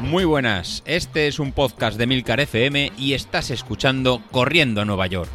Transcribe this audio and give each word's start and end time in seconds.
Muy 0.00 0.24
buenas, 0.24 0.82
este 0.86 1.26
es 1.26 1.38
un 1.38 1.52
podcast 1.52 1.98
de 1.98 2.06
Milcar 2.06 2.40
FM 2.40 2.92
y 2.96 3.14
estás 3.14 3.50
escuchando 3.50 4.22
Corriendo 4.30 4.80
a 4.80 4.84
Nueva 4.84 5.06
York. 5.08 5.30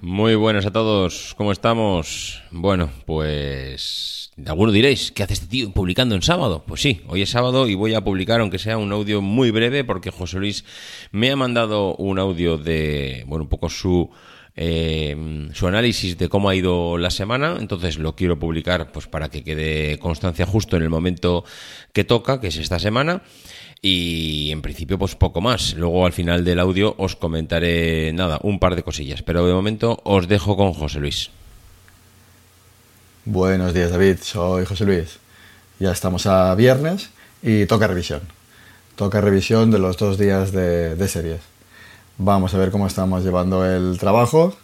Muy 0.00 0.34
buenas 0.34 0.66
a 0.66 0.70
todos, 0.70 1.34
¿cómo 1.36 1.52
estamos? 1.52 2.42
Bueno, 2.50 2.90
pues 3.06 4.17
alguno 4.46 4.72
diréis, 4.72 5.12
¿qué 5.12 5.22
hace 5.22 5.34
este 5.34 5.46
tío 5.46 5.72
publicando 5.72 6.14
en 6.14 6.22
sábado? 6.22 6.64
Pues 6.66 6.80
sí, 6.80 7.02
hoy 7.08 7.22
es 7.22 7.30
sábado 7.30 7.68
y 7.68 7.74
voy 7.74 7.94
a 7.94 8.02
publicar, 8.02 8.40
aunque 8.40 8.58
sea 8.58 8.78
un 8.78 8.92
audio 8.92 9.20
muy 9.20 9.50
breve, 9.50 9.84
porque 9.84 10.10
José 10.10 10.38
Luis 10.38 10.64
me 11.10 11.30
ha 11.30 11.36
mandado 11.36 11.94
un 11.96 12.18
audio 12.18 12.58
de, 12.58 13.24
bueno, 13.26 13.44
un 13.44 13.48
poco 13.48 13.68
su 13.68 14.10
eh, 14.60 15.48
su 15.54 15.68
análisis 15.68 16.18
de 16.18 16.28
cómo 16.28 16.48
ha 16.48 16.54
ido 16.56 16.98
la 16.98 17.10
semana. 17.10 17.56
Entonces 17.60 17.96
lo 17.98 18.16
quiero 18.16 18.40
publicar 18.40 18.90
pues 18.90 19.06
para 19.06 19.28
que 19.28 19.44
quede 19.44 20.00
constancia 20.00 20.46
justo 20.46 20.76
en 20.76 20.82
el 20.82 20.90
momento 20.90 21.44
que 21.92 22.02
toca, 22.02 22.40
que 22.40 22.48
es 22.48 22.56
esta 22.56 22.80
semana. 22.80 23.22
Y 23.80 24.50
en 24.50 24.60
principio, 24.60 24.98
pues 24.98 25.14
poco 25.14 25.40
más. 25.40 25.74
Luego 25.74 26.04
al 26.04 26.12
final 26.12 26.44
del 26.44 26.58
audio 26.58 26.96
os 26.98 27.14
comentaré 27.14 28.12
nada, 28.12 28.40
un 28.42 28.58
par 28.58 28.74
de 28.74 28.82
cosillas. 28.82 29.22
Pero 29.22 29.46
de 29.46 29.54
momento 29.54 30.00
os 30.02 30.26
dejo 30.26 30.56
con 30.56 30.72
José 30.72 30.98
Luis. 30.98 31.30
Buenos 33.30 33.74
días, 33.74 33.90
David. 33.90 34.20
Soy 34.22 34.64
José 34.64 34.86
Luis. 34.86 35.18
Ya 35.78 35.92
estamos 35.92 36.26
a 36.26 36.54
viernes 36.54 37.10
y 37.42 37.66
toca 37.66 37.86
revisión. 37.86 38.22
Toca 38.96 39.20
revisión 39.20 39.70
de 39.70 39.78
los 39.78 39.98
dos 39.98 40.16
días 40.16 40.50
de, 40.50 41.08
series. 41.08 41.42
Vamos 42.16 42.54
a 42.54 42.56
ver 42.58 42.70
cómo 42.70 42.86
estamos 42.86 43.22
llevando 43.22 43.66
el 43.66 43.98
trabajo 43.98 44.56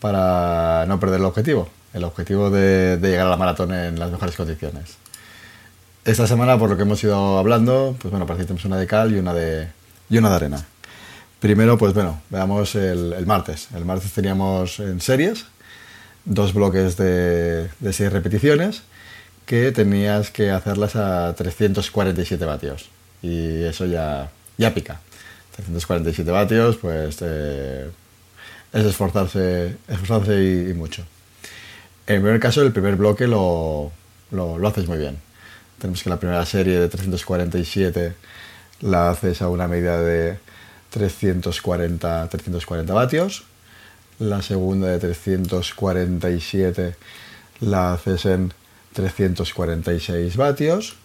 para 0.00 0.86
no 0.88 0.98
perder 0.98 1.20
el 1.20 1.26
objetivo, 1.26 1.68
el 1.92 2.02
objetivo 2.02 2.48
de, 2.48 2.98
llegar 2.98 3.26
a 3.26 3.30
la 3.30 3.36
maratón 3.36 3.74
en 3.74 3.98
las 3.98 4.10
mejores 4.10 4.36
condiciones. 4.36 4.96
Esta 6.06 6.26
semana, 6.26 6.58
por 6.58 6.70
lo 6.70 6.78
que 6.78 6.84
hemos 6.84 7.04
ido 7.04 7.36
hablando, 7.36 7.94
pues 8.00 8.10
bueno, 8.10 8.24
parece 8.24 8.44
que 8.44 8.46
tenemos 8.46 8.64
una 8.64 8.78
de 8.78 8.86
cal 8.86 9.14
y 9.14 9.18
una 9.18 9.34
de, 9.34 9.68
y 10.08 10.16
una 10.16 10.30
de 10.30 10.34
arena. 10.34 10.66
Primero, 11.40 11.76
pues 11.76 11.92
bueno, 11.92 12.22
veamos 12.30 12.74
el, 12.74 13.26
martes. 13.26 13.68
El 13.74 13.84
martes 13.84 14.10
teníamos 14.12 14.80
en 14.80 14.98
series 15.02 15.44
dos 16.28 16.54
bloques 16.54 16.96
de, 16.96 17.68
de 17.80 17.92
seis 17.92 18.12
repeticiones 18.12 18.82
que 19.46 19.72
tenías 19.72 20.30
que 20.30 20.50
hacerlas 20.50 20.94
a 20.94 21.34
347 21.34 22.44
vatios. 22.44 22.90
Y 23.22 23.62
eso 23.64 23.86
ya, 23.86 24.30
ya 24.58 24.74
pica. 24.74 25.00
347 25.56 26.30
vatios, 26.30 26.76
pues 26.76 27.18
eh, 27.22 27.90
es 28.72 28.84
esforzarse, 28.84 29.76
esforzarse 29.88 30.68
y, 30.70 30.74
mucho. 30.74 31.02
En 32.06 32.16
el 32.16 32.22
primer 32.22 32.40
caso, 32.40 32.62
el 32.62 32.72
primer 32.72 32.96
bloque 32.96 33.26
lo, 33.26 33.90
lo, 34.30 34.68
haces 34.68 34.86
muy 34.86 34.98
bien. 34.98 35.18
Tenemos 35.78 36.02
que 36.02 36.10
la 36.10 36.18
primera 36.18 36.44
serie 36.44 36.78
de 36.78 36.88
347 36.88 38.12
la 38.82 39.10
haces 39.10 39.42
a 39.42 39.48
una 39.48 39.66
medida 39.66 40.00
de 40.00 40.38
340, 40.90 42.28
340 42.28 42.92
vatios. 42.92 43.44
La 44.18 44.42
segunda 44.42 44.88
de 44.88 44.98
347 44.98 46.96
la 47.60 47.92
haces 47.92 48.26
en 48.26 48.52
346 48.92 50.36
vatios. 50.36 50.96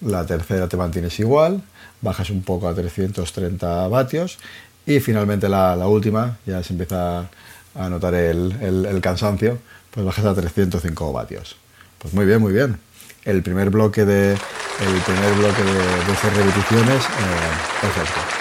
La 0.00 0.26
tercera 0.26 0.68
te 0.68 0.76
mantienes 0.76 1.18
igual 1.20 1.62
bajas 2.00 2.30
un 2.30 2.42
poco 2.42 2.68
a 2.68 2.74
330 2.74 3.88
vatios 3.88 4.38
y 4.86 5.00
finalmente 5.00 5.48
la, 5.48 5.76
última, 5.86 6.38
ya 6.46 6.62
se 6.62 6.72
empieza 6.72 7.28
a 7.74 7.88
notar 7.88 8.14
el, 8.14 8.98
cansancio, 9.02 9.58
pues 9.90 10.04
bajas 10.04 10.24
a 10.24 10.34
305 10.34 11.12
vatios. 11.12 11.56
Pues 11.98 12.14
muy 12.14 12.24
bien, 12.24 12.40
muy 12.40 12.52
bien. 12.52 12.78
El 13.24 13.42
primer 13.42 13.70
bloque 13.70 14.04
de, 14.04 14.32
el 14.32 15.00
primer 15.06 15.34
bloque 15.34 15.62
de, 15.62 16.12
esas 16.12 16.36
repeticiones, 16.36 17.04
eh, 17.04 17.82
perfecto. 17.82 18.39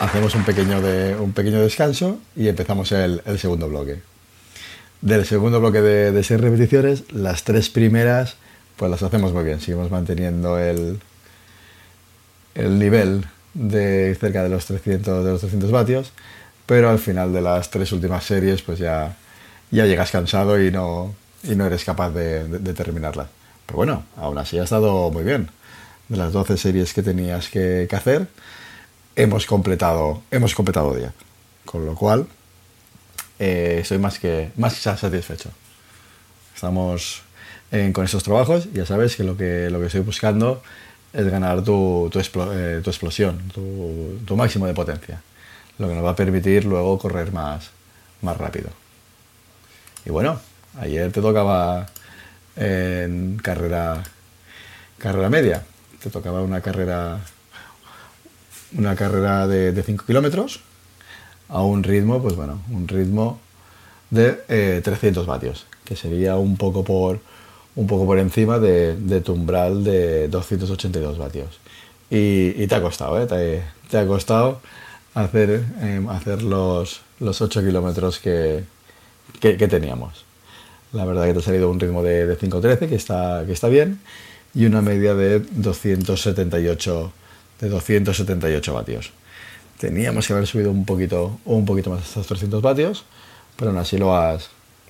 Hacemos 0.00 0.34
un 0.34 0.44
pequeño, 0.44 0.78
un 1.20 1.32
pequeño 1.32 1.60
descanso 1.60 2.18
y 2.34 2.48
empezamos 2.48 2.92
el, 2.92 3.22
segundo 3.38 3.68
bloque. 3.68 4.00
Del 5.00 5.24
segundo 5.24 5.60
bloque 5.60 5.80
de, 5.80 6.22
seis 6.22 6.40
repeticiones, 6.40 7.04
las 7.12 7.44
tres 7.44 7.70
primeras 7.70 8.36
pues 8.76 8.90
las 8.90 9.02
hacemos 9.02 9.32
muy 9.32 9.44
bien. 9.44 9.60
Seguimos 9.60 9.90
manteniendo 9.90 10.58
el, 10.58 11.00
el 12.54 12.78
nivel 12.78 13.24
de 13.54 14.14
cerca 14.20 14.42
de 14.42 14.50
los 14.50 14.66
300, 14.66 15.24
de 15.24 15.30
los 15.30 15.40
300 15.40 15.70
vatios, 15.70 16.12
pero 16.66 16.90
al 16.90 16.98
final 16.98 17.32
de 17.32 17.40
las 17.40 17.70
tres 17.70 17.90
últimas 17.92 18.24
series 18.24 18.60
pues 18.62 18.78
ya, 18.78 19.16
ya 19.70 19.86
llegas 19.86 20.10
cansado 20.10 20.62
y 20.62 20.70
no, 20.70 21.14
y 21.42 21.54
no 21.54 21.66
eres 21.66 21.84
capaz 21.84 22.10
de, 22.10 22.58
terminarla. 22.74 23.28
Pero 23.66 23.76
bueno, 23.76 24.04
aún 24.16 24.38
así 24.38 24.58
ha 24.58 24.64
estado 24.64 25.10
muy 25.10 25.24
bien. 25.24 25.48
De 26.08 26.16
las 26.16 26.32
12 26.32 26.56
series 26.56 26.92
que 26.94 27.02
tenías 27.02 27.48
que, 27.48 27.88
hacer, 27.90 28.28
hemos 29.16 29.46
completado, 29.46 30.22
hemos 30.30 30.54
completado 30.54 30.94
10. 30.94 31.10
Con 31.64 31.84
lo 31.84 31.94
cual, 31.94 32.26
eh, 33.38 33.82
soy 33.84 33.98
más 33.98 34.18
que, 34.18 34.52
más 34.56 34.74
satisfecho. 34.74 35.50
Estamos 36.54 37.22
con 37.92 38.04
estos 38.04 38.22
trabajos, 38.22 38.72
ya 38.72 38.86
sabes 38.86 39.16
que 39.16 39.24
lo 39.24 39.36
que, 39.36 39.68
lo 39.70 39.80
que 39.80 39.86
estoy 39.86 40.00
buscando 40.00 40.62
es 41.12 41.28
ganar 41.28 41.62
tu, 41.62 42.08
tu, 42.12 42.20
eh, 42.20 42.82
explosión, 42.84 43.50
tu, 43.52 44.36
máximo 44.36 44.66
de 44.66 44.74
potencia, 44.74 45.20
lo 45.78 45.88
que 45.88 45.94
nos 45.94 46.04
va 46.04 46.10
a 46.10 46.16
permitir 46.16 46.64
luego 46.64 46.98
correr 46.98 47.32
más, 47.32 47.70
más 48.22 48.36
rápido. 48.36 48.68
Y 50.04 50.10
bueno, 50.10 50.38
ayer 50.78 51.10
te 51.10 51.20
tocaba 51.20 51.86
en 52.54 53.38
carrera, 53.42 54.02
carrera 54.98 55.28
media, 55.28 55.62
te 56.02 56.10
tocaba 56.10 56.42
una 56.42 56.60
carrera, 56.60 57.20
una 58.76 58.94
carrera 58.94 59.46
de 59.46 59.82
5 59.82 60.04
kilómetros 60.06 60.60
a 61.48 61.62
un 61.62 61.82
ritmo, 61.82 62.20
pues 62.20 62.34
bueno, 62.36 62.60
un 62.70 62.88
ritmo 62.88 63.38
de 64.10 64.80
300 64.82 65.24
eh, 65.24 65.26
vatios, 65.26 65.66
que 65.84 65.96
sería 65.96 66.36
un 66.36 66.56
poco 66.56 66.84
por 66.84 67.20
un 67.76 67.86
poco 67.86 68.06
por 68.06 68.18
encima 68.18 68.58
de, 68.58 69.20
tu 69.22 69.34
umbral 69.34 69.84
de 69.84 70.28
282 70.28 71.18
vatios. 71.18 71.60
Y, 72.10 72.66
te 72.66 72.74
ha 72.74 72.80
costado, 72.80 73.20
¿eh? 73.20 73.26
te, 73.90 73.98
ha 73.98 74.06
costado 74.06 74.60
hacer, 75.14 75.62
em, 75.82 76.08
hacer 76.08 76.42
los, 76.42 77.02
los 77.20 77.40
8 77.40 77.60
kilómetros 77.60 78.18
que, 78.18 78.64
que, 79.40 79.68
teníamos. 79.68 80.24
La 80.92 81.04
verdad 81.04 81.26
que 81.26 81.34
te 81.34 81.38
ha 81.40 81.42
salido 81.42 81.70
un 81.70 81.78
ritmo 81.78 82.02
de, 82.02 82.26
de 82.26 82.38
5.13, 82.38 82.88
que 82.88 82.94
está, 82.94 83.44
que 83.44 83.52
está 83.52 83.68
bien, 83.68 84.00
y 84.54 84.64
una 84.64 84.80
media 84.80 85.14
de 85.14 85.40
278, 85.40 87.12
de 87.60 87.68
278 87.68 88.74
vatios. 88.74 89.12
Teníamos 89.78 90.26
que 90.26 90.32
haber 90.32 90.46
subido 90.46 90.70
un 90.70 90.84
poquito, 90.84 91.38
un 91.44 91.64
poquito 91.64 91.90
más 91.90 92.06
estos 92.06 92.26
300 92.26 92.62
vatios, 92.62 93.04
pero 93.56 93.70
aún 93.70 93.78
así 93.78 93.98
lo 93.98 94.16
has, 94.16 94.48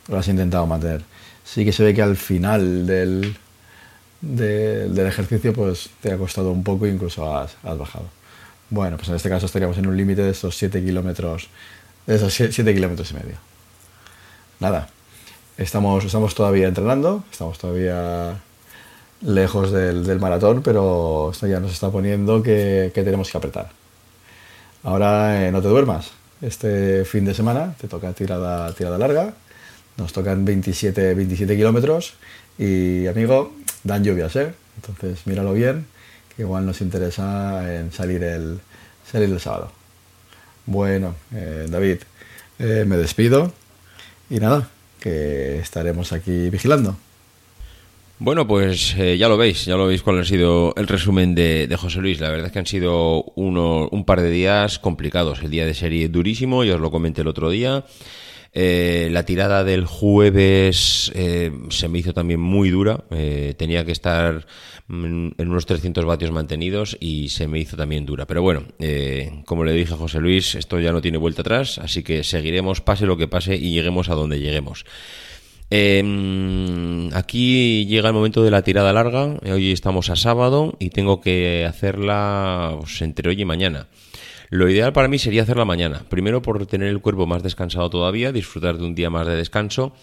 lo 0.08 0.18
has 0.18 0.28
intentado 0.28 0.66
mantener 0.66 1.02
sí 1.46 1.64
que 1.64 1.72
se 1.72 1.84
ve 1.84 1.94
que 1.94 2.02
al 2.02 2.16
final 2.16 2.86
del, 2.86 3.36
del 4.20 5.06
ejercicio 5.06 5.52
pues 5.52 5.90
te 6.02 6.12
ha 6.12 6.18
costado 6.18 6.50
un 6.50 6.64
poco 6.64 6.86
e 6.86 6.90
incluso 6.90 7.34
has, 7.36 7.56
bajado. 7.62 8.06
Bueno, 8.68 8.96
pues 8.96 9.08
en 9.08 9.14
este 9.14 9.28
caso 9.28 9.46
estaríamos 9.46 9.78
en 9.78 9.86
un 9.86 9.96
límite 9.96 10.22
de 10.22 10.30
estos 10.30 10.56
7 10.56 10.84
kilómetros, 10.84 11.48
de 12.06 12.16
esos 12.16 12.34
7 12.34 12.74
kilómetros 12.74 13.12
y 13.12 13.14
medio. 13.14 13.36
Nada, 14.58 14.88
estamos, 15.56 16.04
estamos 16.04 16.34
todavía 16.34 16.66
entrenando, 16.66 17.24
estamos 17.30 17.58
todavía 17.58 18.40
lejos 19.22 19.72
del, 19.72 20.20
maratón, 20.20 20.62
pero 20.62 21.30
esto 21.32 21.46
ya 21.46 21.60
nos 21.60 21.72
está 21.72 21.90
poniendo 21.90 22.42
que, 22.42 22.90
tenemos 22.94 23.30
que 23.30 23.38
apretar. 23.38 23.70
Ahora 24.82 25.46
eh, 25.46 25.52
no 25.52 25.62
te 25.62 25.68
duermas. 25.68 26.12
Este 26.42 27.04
fin 27.04 27.24
de 27.24 27.34
semana 27.34 27.74
te 27.80 27.88
toca 27.88 28.12
tirada, 28.12 28.72
larga, 28.98 29.32
nos 29.96 30.12
tocan 30.12 30.44
27, 30.44 31.14
27 31.14 31.56
kilómetros 31.56 32.14
y, 32.58 33.06
amigo, 33.06 33.54
dan 33.84 34.04
lluvias, 34.04 34.36
¿eh? 34.36 34.52
Entonces, 34.76 35.26
míralo 35.26 35.54
bien, 35.54 35.86
que 36.36 36.42
igual 36.42 36.66
nos 36.66 36.82
interesa 36.82 37.74
en 37.74 37.90
salir 37.92 38.22
el, 38.22 38.60
sábado. 39.40 39.72
Bueno, 40.66 41.14
eh, 41.32 41.66
David, 41.70 41.98
eh, 42.58 42.84
me 42.86 42.96
despido 42.98 43.52
y 44.28 44.40
nada, 44.40 44.68
que 45.00 45.58
estaremos 45.58 46.12
aquí 46.12 46.50
vigilando. 46.50 46.96
Bueno, 48.18 48.46
pues 48.46 48.96
eh, 48.96 49.18
ya 49.18 49.28
lo 49.28 49.36
veis, 49.36 49.66
ya 49.66 49.76
lo 49.76 49.86
veis 49.86 50.02
cuál 50.02 50.18
ha 50.18 50.24
sido 50.24 50.72
el 50.78 50.88
resumen 50.88 51.34
de, 51.34 51.74
José 51.78 52.00
Luis. 52.00 52.18
La 52.18 52.30
verdad 52.30 52.46
es 52.46 52.52
que 52.52 52.58
han 52.58 52.66
sido 52.66 53.24
uno, 53.36 53.90
un 53.92 54.06
par 54.06 54.22
de 54.22 54.30
días 54.30 54.78
complicados. 54.78 55.42
El 55.42 55.50
día 55.50 55.66
de 55.66 55.74
serie 55.74 56.08
durísimo, 56.08 56.64
ya 56.64 56.76
os 56.76 56.80
lo 56.80 56.90
comenté 56.90 57.20
el 57.20 57.28
otro 57.28 57.50
día. 57.50 57.84
Eh, 58.54 59.10
la 59.12 59.26
tirada 59.26 59.64
del 59.64 59.84
jueves 59.84 61.12
eh, 61.14 61.52
se 61.68 61.88
me 61.88 61.98
hizo 61.98 62.14
también 62.14 62.40
muy 62.40 62.70
dura. 62.70 63.04
Tenía 63.58 63.84
que 63.84 63.92
estar 63.92 64.46
mm, 64.86 65.28
en 65.36 65.48
unos 65.50 65.66
300 65.66 66.06
vatios 66.06 66.30
mantenidos 66.30 66.96
y 66.98 67.28
se 67.28 67.46
me 67.48 67.58
hizo 67.58 67.76
también 67.76 68.06
dura. 68.06 68.26
Pero 68.26 68.40
bueno, 68.40 68.62
como 69.44 69.62
le 69.64 69.72
dije 69.72 69.92
a 69.92 69.98
José 69.98 70.20
Luis, 70.20 70.54
esto 70.54 70.80
ya 70.80 70.90
no 70.90 71.02
tiene 71.02 71.18
vuelta 71.18 71.42
atrás, 71.42 71.76
así 71.76 72.02
que 72.02 72.24
seguiremos 72.24 72.80
pase 72.80 73.04
lo 73.04 73.18
que 73.18 73.28
pase 73.28 73.56
y 73.56 73.74
lleguemos 73.74 74.08
a 74.08 74.14
donde 74.14 74.40
lleguemos. 74.40 74.86
Aquí 77.16 77.86
llega 77.86 78.08
el 78.08 78.14
momento 78.14 78.42
de 78.42 78.50
la 78.50 78.60
tirada 78.60 78.92
larga. 78.92 79.38
Hoy 79.50 79.72
estamos 79.72 80.10
a 80.10 80.16
sábado 80.16 80.76
y 80.78 80.90
tengo 80.90 81.22
que 81.22 81.64
hacerla 81.66 82.76
pues, 82.78 83.00
entre 83.00 83.30
hoy 83.30 83.40
y 83.40 83.44
mañana. 83.46 83.86
Lo 84.50 84.68
ideal 84.68 84.92
para 84.92 85.08
mí 85.08 85.18
sería 85.18 85.44
hacerla 85.44 85.64
mañana. 85.64 86.04
Primero 86.10 86.42
por 86.42 86.66
tener 86.66 86.88
el 86.88 87.00
cuerpo 87.00 87.26
más 87.26 87.42
descansado 87.42 87.88
todavía, 87.88 88.32
disfrutar 88.32 88.76
de 88.76 88.84
un 88.84 88.94
día 88.94 89.08
más 89.08 89.26
de 89.26 89.34
descanso. 89.34 89.94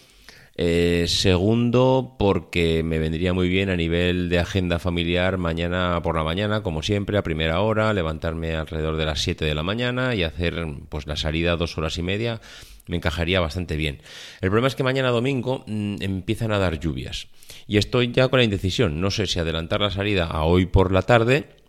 Eh, 0.55 1.05
segundo, 1.07 2.15
porque 2.19 2.83
me 2.83 2.99
vendría 2.99 3.33
muy 3.33 3.49
bien 3.49 3.69
a 3.69 3.75
nivel 3.75 4.29
de 4.29 4.37
agenda 4.37 4.77
familiar 4.77 5.37
mañana 5.37 5.99
por 6.03 6.15
la 6.15 6.23
mañana, 6.23 6.61
como 6.61 6.83
siempre, 6.83 7.17
a 7.17 7.23
primera 7.23 7.61
hora, 7.61 7.91
levantarme 7.93 8.55
alrededor 8.55 8.97
de 8.97 9.05
las 9.05 9.21
7 9.21 9.45
de 9.45 9.55
la 9.55 9.63
mañana 9.63 10.13
y 10.13 10.23
hacer 10.23 10.63
pues 10.89 11.07
la 11.07 11.15
salida 11.15 11.55
dos 11.55 11.77
horas 11.77 11.97
y 11.97 12.03
media. 12.03 12.39
Me 12.85 12.97
encajaría 12.97 13.39
bastante 13.39 13.77
bien. 13.77 14.01
El 14.41 14.49
problema 14.49 14.67
es 14.67 14.75
que 14.75 14.83
mañana 14.83 15.09
domingo 15.09 15.63
mm, 15.65 16.01
empiezan 16.01 16.51
a 16.51 16.59
dar 16.59 16.79
lluvias. 16.79 17.27
Y 17.65 17.77
estoy 17.77 18.11
ya 18.11 18.27
con 18.27 18.39
la 18.39 18.43
indecisión. 18.43 19.01
No 19.01 19.09
sé 19.09 19.25
si 19.25 19.39
adelantar 19.39 19.81
la 19.81 19.89
salida 19.89 20.25
a 20.25 20.43
hoy 20.43 20.65
por 20.65 20.91
la 20.91 21.01
tarde 21.03 21.62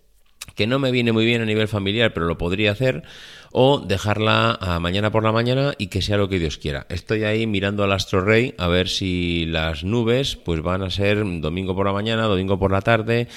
que 0.55 0.67
no 0.67 0.79
me 0.79 0.91
viene 0.91 1.13
muy 1.13 1.25
bien 1.25 1.43
a 1.43 1.47
nivel 1.47 1.69
familiar, 1.69 2.13
pero 2.13 2.27
lo 2.27 2.39
podría 2.39 2.73
hacer, 2.73 3.03
o 3.53 3.81
dejarla 3.81 4.59
a 4.61 4.81
mañana 4.81 5.11
por 5.11 5.23
la 5.23 5.33
mañana 5.33 5.75
y 5.79 5.87
que 5.87 6.03
sea 6.03 6.17
lo 6.17 6.29
que 6.29 6.39
Dios 6.39 6.59
quiera. 6.59 6.87
Estoy 6.89 7.25
ahí 7.25 7.47
mirando 7.47 7.85
al 7.85 7.93
astro 7.93 8.21
rey 8.21 8.55
a 8.59 8.69
ver 8.69 8.89
si 8.89 9.47
las 9.47 9.85
nubes 9.85 10.37
pues 10.37 10.61
van 10.61 10.83
a 10.83 10.91
ser 10.91 11.23
domingo 11.41 11.75
por 11.75 11.87
la 11.87 11.93
mañana, 11.93 12.25
domingo 12.25 12.59
por 12.59 12.73
la 12.73 12.83
tarde. 12.83 13.29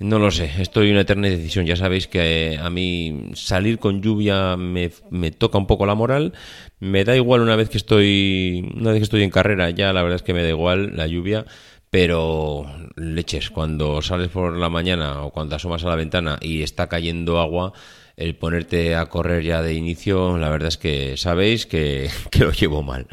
No 0.00 0.18
lo 0.18 0.30
sé, 0.30 0.50
estoy 0.58 0.88
en 0.88 0.92
una 0.92 1.02
eterna 1.02 1.28
decisión. 1.28 1.66
Ya 1.66 1.76
sabéis 1.76 2.08
que 2.08 2.58
a 2.60 2.68
mí 2.68 3.30
salir 3.34 3.78
con 3.78 4.02
lluvia 4.02 4.56
me, 4.56 4.90
me, 5.10 5.30
toca 5.30 5.56
un 5.56 5.66
poco 5.66 5.86
la 5.86 5.94
moral. 5.94 6.32
Me 6.80 7.04
da 7.04 7.16
igual 7.16 7.40
una 7.40 7.56
vez 7.56 7.68
que 7.70 7.78
estoy, 7.78 8.70
una 8.74 8.90
vez 8.90 9.00
que 9.00 9.04
estoy 9.04 9.22
en 9.22 9.30
carrera, 9.30 9.70
ya 9.70 9.92
la 9.92 10.02
verdad 10.02 10.16
es 10.16 10.22
que 10.22 10.34
me 10.34 10.42
da 10.42 10.48
igual 10.48 10.96
la 10.96 11.06
lluvia 11.06 11.46
pero 11.94 12.66
leches, 12.96 13.50
cuando 13.50 14.02
sales 14.02 14.28
por 14.28 14.56
la 14.56 14.68
mañana 14.68 15.22
o 15.22 15.30
cuando 15.30 15.54
asomas 15.54 15.84
a 15.84 15.88
la 15.88 15.94
ventana 15.94 16.38
y 16.40 16.64
está 16.64 16.88
cayendo 16.88 17.38
agua, 17.38 17.72
el 18.16 18.34
ponerte 18.34 18.96
a 18.96 19.06
correr 19.06 19.44
ya 19.44 19.62
de 19.62 19.74
inicio, 19.74 20.36
la 20.36 20.48
verdad 20.48 20.70
es 20.70 20.76
que 20.76 21.16
sabéis 21.16 21.66
que, 21.70 22.10
lo 22.40 22.50
llevo 22.50 22.82
mal. 22.82 23.06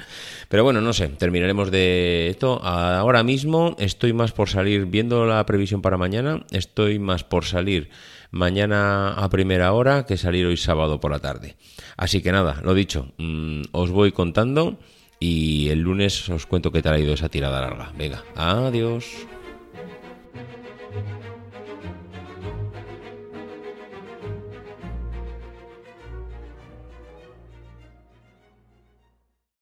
Pero 0.50 0.64
bueno, 0.64 0.82
no 0.82 0.94
sé, 0.94 1.10
terminaremos 1.10 1.70
de 1.70 2.30
esto. 2.30 2.60
Ahora 2.64 3.22
mismo 3.22 3.76
estoy 3.78 4.14
más 4.14 4.32
por 4.32 4.50
salir, 4.50 4.88
viendo 4.88 5.28
la 5.28 5.46
previsión 5.46 5.84
para 5.84 5.98
mañana, 5.98 6.44
estoy 6.50 6.98
más 6.98 7.24
por 7.24 7.46
salir 7.46 7.92
mañana 8.32 9.14
a 9.14 9.30
primera 9.30 9.74
hora 9.74 10.08
que 10.08 10.18
salir 10.18 10.48
hoy 10.48 10.58
sábado 10.58 11.00
por 11.00 11.12
la 11.12 11.20
tarde. 11.20 11.56
Así 11.98 12.24
que 12.24 12.32
nada, 12.32 12.60
lo 12.64 12.74
dicho, 12.74 13.14
mm, 13.20 13.62
os 13.74 13.92
voy 13.92 14.12
contando 14.12 14.80
y 15.22 15.70
el 15.70 15.80
lunes 15.80 16.28
os 16.30 16.48
cuento 16.48 16.72
qué 16.72 16.82
tal 16.82 16.96
ha 16.96 17.00
ido 17.00 17.14
esa 17.14 17.30
tirada 17.30 17.62
larga. 17.62 17.94
Venga, 17.96 18.26
adiós. 18.36 19.06